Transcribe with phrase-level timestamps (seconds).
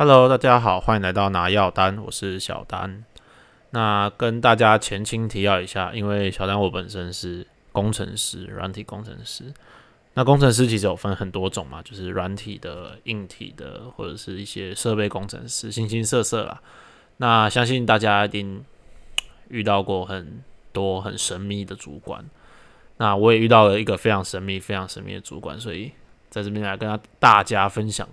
[0.00, 3.02] Hello，大家好，欢迎来到拿药单，我是小丹。
[3.70, 9.52] 那跟大家前情提要一下，因为小丹我本身是工程师，软体工程师。
[10.14, 16.62] 那工程师其实有分很多种嘛，就是软体的、硬体的，或者是一些设备工程师，形形色色啦。
[17.16, 18.64] 那相信大家一定
[19.48, 22.24] 遇到过很多很神秘的主管。
[22.98, 25.90] 那我也遇到了一个非常神秘、非常神秘的主管，所以
[26.30, 28.08] 在这边来跟大家分享。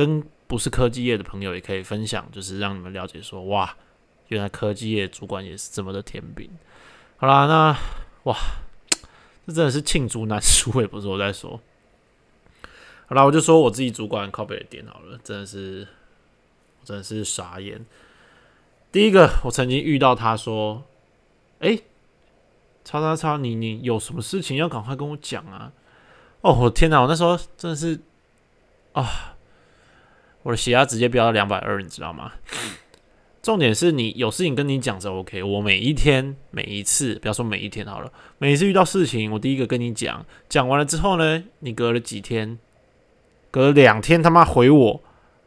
[0.00, 3.76] 跟不是科技业的朋友也可以分享，就是让你们了解说，哇，
[4.28, 6.48] 原来科技业主管也是这么的甜饼。
[7.18, 7.76] 好啦，那
[8.22, 8.34] 哇，
[9.46, 11.60] 这真的是罄竹难书，也不是我在说。
[13.08, 15.86] 好啦，我就说我自己主管靠背的点好了，真的是，
[16.82, 17.84] 真的是傻眼。
[18.90, 20.82] 第一个，我曾经遇到他说，
[21.58, 21.78] 哎，
[22.86, 25.70] 叉叉叉，你你有什么事情要赶快跟我讲啊？
[26.40, 28.00] 哦，我天哪，我那时候真的是
[28.94, 29.36] 啊。
[30.42, 32.32] 我的血压直接飙到两百二，你知道吗？
[33.42, 35.42] 重点是你有事情跟你讲就 OK。
[35.42, 42.58] 我每一天每一次，不要说每一天好了，每一次遇到事情，我第一个跟你讲，讲完了之后呢，你隔了几天，
[43.50, 45.02] 隔了两天他妈回我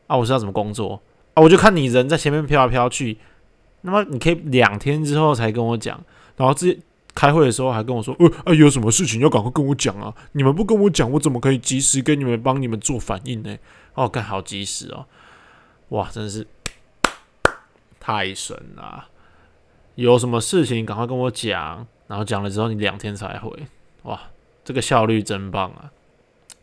[0.08, 1.02] 啊，我是要怎么工作
[1.36, 3.19] 啊，我就看你人在前面飘来飘去，
[3.81, 6.03] 那么你可以两天之后才跟我讲，
[6.36, 6.80] 然后直接
[7.14, 13.55] 开会的时候还跟我说，呃啊有什么事情要赶快跟我讲啊，你们不跟我讲，我怎么可以及时跟你们帮你们做反应呢？
[13.95, 15.05] 哦，干好及时哦！
[15.89, 16.47] 哇，真的是
[17.99, 19.08] 太神了！
[19.94, 23.67] 有什么事情赶快跟我讲，然后讲了之后你两天才回，
[24.02, 24.19] 哇，
[24.66, 25.91] 这个效率真棒啊！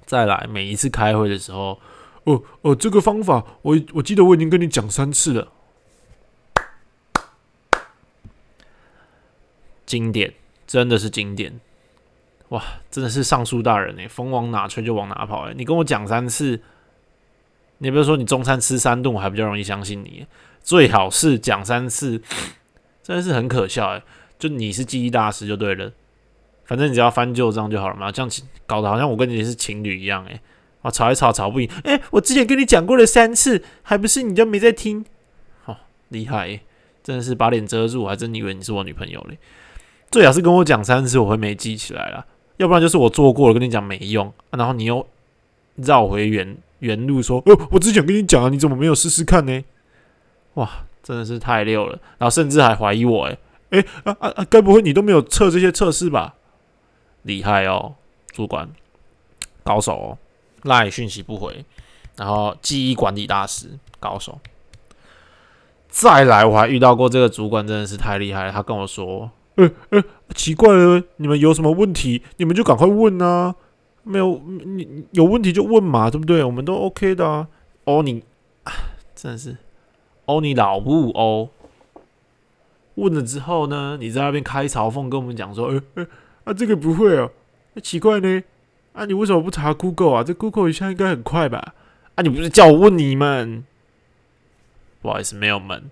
[0.04, 1.80] 再来，每一次开会的时候，
[2.24, 5.52] 哦哦，这个方法我我记得我已经跟你讲三次了，
[9.86, 10.34] 经典，
[10.66, 11.60] 真的是经典！
[12.48, 16.60] 哇，真的是尚书大人哎，风往哪吹就往哪跑哎，你跟我讲三次。
[17.82, 20.26] 你比如说，你中餐吃三顿，我还比较容易相信你。
[20.62, 22.20] 最好是讲三次，
[23.02, 24.02] 真的是很可笑诶。
[24.38, 25.90] 就你是记忆大师就对了，
[26.64, 28.12] 反正你只要翻旧账就好了嘛。
[28.12, 28.30] 这样
[28.66, 30.40] 搞得好像我跟你是情侣一样诶。
[30.82, 35.04] 啊，吵一吵吵不赢，诶，我之前跟你讲过了三次，还不是你就没在听？
[35.64, 35.76] 好
[36.08, 36.60] 厉害，
[37.02, 39.38] 真的是把脸遮住，我还真以为你是我女朋友嘞。
[40.10, 42.26] 最好是跟我讲三次，我会没记起来了。
[42.58, 45.06] 要不然就是我做过了，跟你讲没用，然后你又
[45.76, 46.56] 绕回原。
[46.80, 49.64] 原路说：“哦，我之前跟你讲啊，你怎么没有试试看呢？
[50.54, 50.68] 哇，
[51.02, 51.98] 真的是太溜了！
[52.18, 53.38] 然后甚至还怀疑我，诶
[53.70, 54.46] 诶啊啊啊！
[54.50, 56.34] 该不会你都没有测这些测试吧？
[57.22, 57.94] 厉害哦，
[58.32, 58.68] 主管，
[59.62, 60.18] 高手哦！
[60.64, 61.64] 赖讯息不回，
[62.16, 64.40] 然后记忆管理大师，高手。
[65.88, 68.52] 再来，我还遇到过这个主管，真的是太厉害了。
[68.52, 70.02] 他跟我说：，呃呃，
[70.34, 73.54] 奇怪了，你们有什么问题，你们就赶快问啊。”
[74.02, 76.42] 没有你有问题就问嘛，对不对？
[76.42, 77.48] 我们都 OK 的啊。
[77.84, 78.22] 哦，你
[79.14, 79.56] 真的是
[80.26, 81.48] 哦，你老不哦？
[82.96, 86.06] 问了之后呢，你在那边开嘲讽，跟我们讲说，呃呃
[86.44, 87.30] 啊，这个不会哦，
[87.74, 88.42] 那奇怪呢？
[88.92, 90.24] 啊，你为什么不查 Google 啊？
[90.24, 91.74] 这 Google 一下应该很快吧？
[92.16, 93.64] 啊，你不是叫我问你们？
[95.00, 95.90] 不好意思，没有门。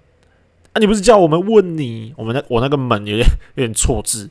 [0.73, 2.13] 啊，你不是叫我们问你？
[2.17, 4.29] 我们那我那个门有点有点错字。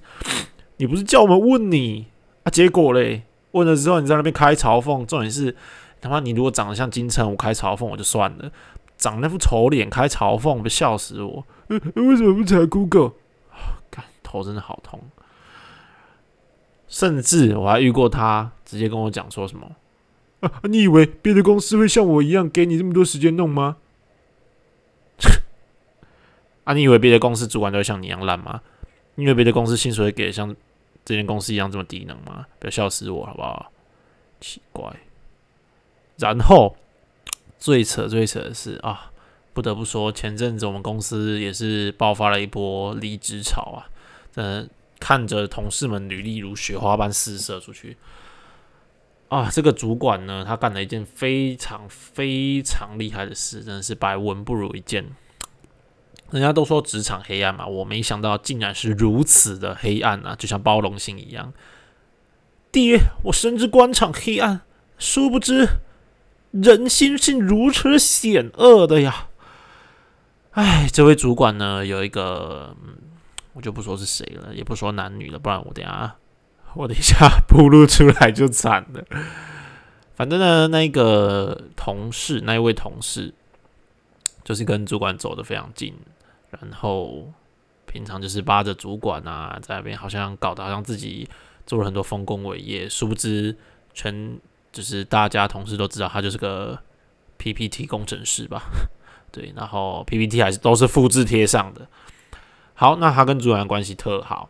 [0.77, 2.07] 你不是叫我们问你
[2.44, 2.51] 啊？
[2.51, 3.23] 结果嘞？
[3.57, 5.56] 问了之后，你在那边开嘲讽，重点是
[6.00, 8.51] 他妈你如果长得像金城武开嘲讽我就算了，
[8.97, 11.45] 长那副丑脸开嘲讽，不笑死我！
[11.68, 13.12] 为什么不查 Google？
[13.91, 15.01] 看头真的好痛。
[16.88, 19.69] 甚至我还遇过他直接跟我讲说什么
[20.39, 20.51] 啊？
[20.69, 23.78] 你以为别的公司会像我一样给你这么多时间弄吗？
[26.63, 26.74] 啊？
[26.74, 28.62] 你以为别的公司主管都会像你一样烂吗？
[29.16, 30.56] 你以为别的公司薪水给像？
[31.07, 32.45] 这间公司一样这么低能吗？
[32.59, 33.72] 不要笑死我好不好？
[34.41, 34.94] 奇怪。
[36.18, 36.75] 然后
[37.57, 39.09] 最扯最扯的是啊，
[39.53, 43.88] 不得不说，前阵子我们公司也是爆发了一波离职潮啊。
[44.35, 44.69] 嗯，
[45.00, 47.95] 看着同事们履历如雪花般四射出去
[49.29, 55.06] 啊，这个主管呢，他干了一件非常非常厉害的事，真的是百闻不如一见。
[56.31, 61.53] 人家都说职场黑暗嘛，我没想到竟然是如此的黑暗啊，就像包容性一样。
[62.71, 64.62] 爹，我深知官场黑暗，
[65.00, 65.68] 殊不知
[66.51, 69.29] 人心是如此险恶的呀！
[70.51, 72.75] 哎，这位主管呢，有一个，
[73.53, 76.15] 我就不说是谁了，也不说男女了，不然我等下
[76.73, 79.03] 我等一下暴露出来就惨了。
[80.15, 83.33] 反正呢，那个同事，那一位同事，
[84.44, 85.94] 就是跟主管走的非常近。
[86.49, 87.31] 然后
[87.85, 91.27] 平常就是扒着主管啊，在那边好像搞得好像自己
[91.65, 93.55] 做了很多丰功伟业，殊不知
[93.94, 94.39] 全
[94.71, 96.77] 就是大家同事都知道他就是个
[97.38, 98.61] PPT 工程师吧，
[99.31, 101.88] 对，然后 PPT 还是都是复制贴上的。
[102.73, 104.49] 好，那他跟主管关系特好，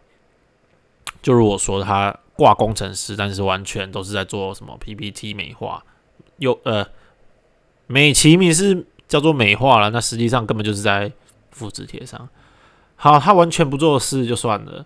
[1.21, 5.83] 就如果说他挂工程师，但是完全都是在做什么 PPT 美化，
[6.37, 6.85] 又呃
[7.87, 11.11] 美其名是叫做美化了，那实际上根本就是在
[11.57, 12.29] 复制贴上。
[12.95, 14.85] 好，他完全不做事就算了，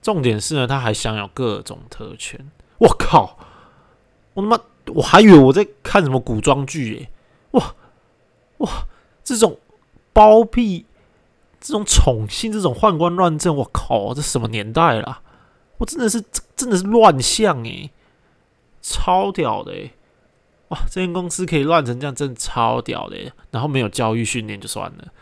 [0.00, 2.50] 重点是呢，他还享有各种特权。
[2.78, 3.38] 我靠，
[4.34, 7.10] 我他妈我还以为我在看什么古装剧耶！
[7.52, 7.74] 哇
[8.58, 8.86] 哇，
[9.22, 9.58] 这种
[10.12, 10.86] 包庇。
[11.64, 15.20] 这种宠幸，这种宦官乱政，我靠，这什么年代了？
[15.78, 16.20] 我真的是，
[16.56, 17.92] 真的是乱象诶，
[18.80, 19.92] 超屌的诶！
[20.70, 23.32] 哇，这间公司可以乱成这样，真的超屌的。
[23.52, 25.12] 然后没有教育训练就算了，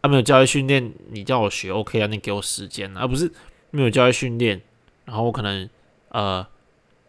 [0.00, 2.06] 啊，没有教育训练，你叫我学 OK 啊？
[2.06, 3.02] 你给我时间啊？
[3.02, 3.30] 而不是
[3.70, 4.60] 没有教育训练，
[5.04, 5.68] 然后我可能
[6.08, 6.46] 呃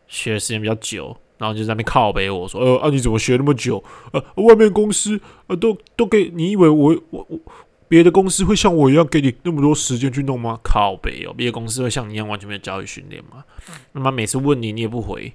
[0.08, 3.84] 学的时间比较久，然后就在那边靠背我说，呃啊，你怎么学那么久？
[4.14, 7.40] 呃，外面公司呃都都给你以为我我我。
[7.88, 10.58] 别的公司会像我一样给你那么多时间去弄吗？
[10.64, 11.34] 靠北哦！
[11.36, 13.44] 别的公司会像你一样完全没有教育训练吗？
[13.92, 15.34] 那么每次问你你也不回，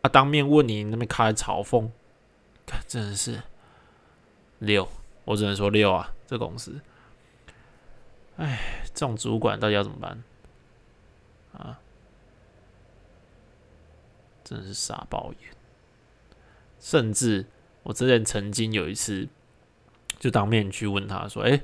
[0.00, 1.90] 啊，当面问你那边开嘲讽，
[2.66, 3.40] 看真的是
[4.58, 4.88] 六，
[5.24, 6.12] 我只能说六啊！
[6.26, 6.80] 这公司，
[8.36, 10.22] 哎，这种主管到底要怎么办
[11.52, 11.80] 啊？
[14.44, 15.50] 真是傻爆眼！
[16.78, 17.46] 甚至
[17.82, 19.28] 我之前曾经有一次。
[20.20, 21.60] 就当面去问他说：“哎，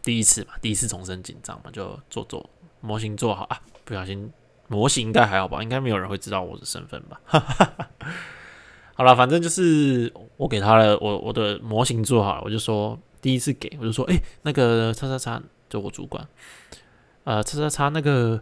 [0.00, 2.48] 第一次嘛，第一次重生紧张嘛，就做做
[2.80, 4.32] 模型做好啊，不小心
[4.68, 7.20] 模型应该还好吧，应该没有人会知道我的身份吧。
[8.94, 16.26] 好了，反正就是我给他了，我我的模型做好了，我就说第一次给，我就说，哎，那个叉叉叉，就我主管，
[17.24, 18.40] 呃，叉叉叉，那个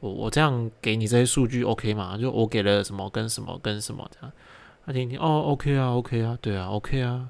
[0.00, 2.18] 我我这样给你这些数据 OK 吗？
[2.18, 4.32] 就我给了什么跟什么跟什么这样，
[4.84, 7.28] 他听听，哦，OK 啊，OK 啊，对啊，OK 啊。”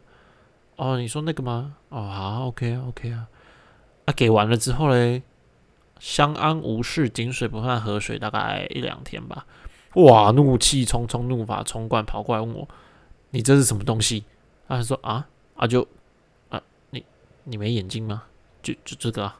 [0.77, 1.77] 哦，你说那个吗？
[1.91, 3.29] 哦，好，OK 啊，OK 啊，
[4.07, 5.23] 啊，给完了之后嘞，
[6.01, 9.47] 相安无事，井水不犯河水，大概一两天吧。
[9.95, 12.67] 哇，怒气冲冲，怒发冲冠，跑过来问我
[13.31, 14.25] ：“你这是什么东西？”
[14.67, 15.87] 他说：“啊啊，就
[16.49, 17.05] 啊，你
[17.45, 18.23] 你没眼睛吗？
[18.63, 19.31] 就就这个？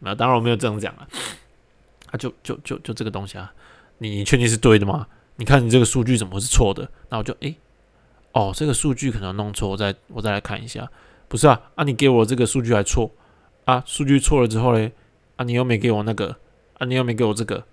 [0.00, 1.06] 没有，当然我没有这样讲啊。
[2.10, 3.52] 啊，就就就就这个东西啊，
[3.98, 5.06] 你确定是对的吗？
[5.36, 6.90] 你看你这个数据怎么会是错的？
[7.08, 7.56] 那我就诶。
[8.32, 10.90] 哦，这个数据可能弄错，我再我再来看一下。
[11.28, 13.10] 不是啊，啊，你给我这个数据还错
[13.66, 13.82] 啊？
[13.86, 14.92] 数据错了之后嘞，
[15.36, 16.36] 啊，你又没给我那个，
[16.78, 17.64] 啊，你又没给我这个。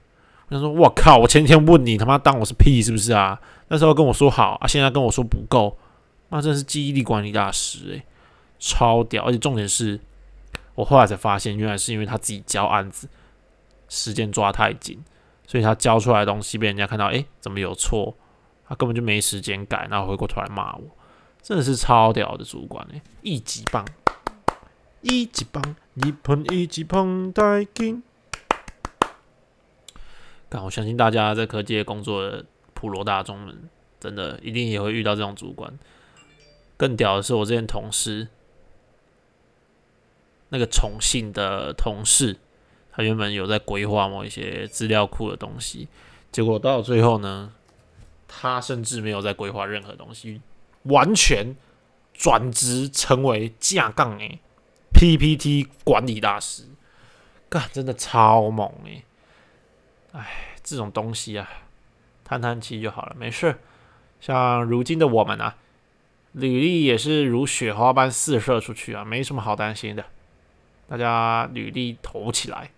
[0.50, 3.40] 他说，我靠，我前天问你，他妈当我是屁是不是啊？
[3.68, 5.78] 那时候跟我说好啊，现在跟我说不够，
[6.30, 8.04] 那真是记忆力管理大师诶，
[8.58, 9.24] 超屌！
[9.26, 10.00] 而且重点是，
[10.74, 13.08] 我后来才发现，原来是因为他自己交案子
[13.90, 15.04] 时间抓太紧，
[15.46, 18.16] 所以他交出来的东西被人家看到，诶，怎么有错？
[18.68, 20.84] 他根本就没时间改，然后回过头来骂我，
[21.44, 23.86] 真的是超屌的主管哎，一级棒，
[25.02, 28.02] 一级棒，一碰一级棒带劲。
[30.50, 32.44] 但我相信大家在科技工作的
[32.74, 33.70] 普罗大众们，
[34.00, 35.72] 真的一定也会遇到这种主管。
[36.76, 38.28] 更屌的是，我之前同事
[40.50, 42.38] 那个宠幸的同事，
[42.92, 45.88] 他原本有在规划某一些资料库的东西，
[46.32, 47.54] 结果到最后呢？
[48.32, 50.40] 他甚至没有在规划任何东西，
[50.84, 51.56] 完全
[52.14, 54.40] 转职成为架杠诶
[54.94, 56.66] PPT 管理大师，
[57.50, 59.04] 干真的超猛诶！
[60.12, 61.48] 哎，这种东西啊，
[62.24, 63.60] 叹叹气就好了，没事。
[64.20, 65.56] 像如今的我们啊，
[66.34, 70.06] 履历也是如雪花般四射出去啊，没什么好担心的。
[70.88, 72.72] 大家履历投起来。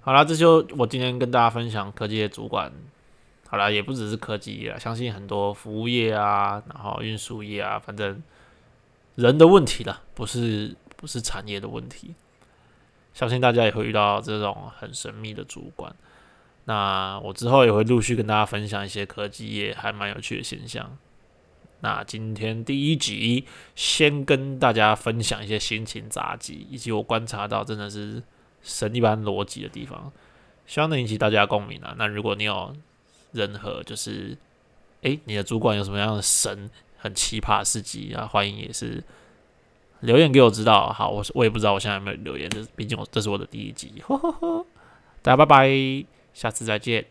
[0.00, 2.72] 好了，这就我今天跟大家分享科技的主管。
[3.46, 8.22] 好了，也不只是科技业，相信很多服务业啊，然后运输业啊，反正
[9.14, 12.14] 人的问题了，不是不是产业的问题。
[13.18, 15.92] 相信大家也会遇到这种很神秘的主管。
[16.66, 20.96] 那我之后也会陆续跟大家分享一些科技业还蛮有趣的现象。
[21.80, 23.44] 那今天第一集
[23.74, 28.22] 先跟大家分享一些心情杂技，以及我观察到真的是
[28.62, 30.12] 神一般逻辑的地方，
[30.64, 31.96] 希望能引起大家共鸣啊。
[31.98, 32.72] 那如果你有
[33.32, 34.38] 任何就是，
[35.02, 38.24] 诶，你的主管有什么样的神很奇葩事迹啊？
[38.26, 39.02] 欢迎也是
[40.00, 40.92] 留言给我知道。
[40.92, 43.92] 好，我我也不知道我现在有没有留言，这毕竟我这是我的第一集。
[44.06, 44.66] 呵呵呵
[45.22, 47.04] 大家拜拜，下次再见。